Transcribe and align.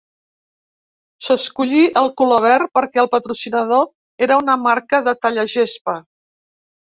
S'escollí 1.25 1.81
el 2.01 2.09
color 2.21 2.41
verd 2.45 2.71
perquè 2.79 3.03
el 3.03 3.11
patrocinador 3.17 3.85
era 4.29 4.39
una 4.45 4.57
marca 4.65 5.03
de 5.11 5.15
tallagespa. 5.27 5.97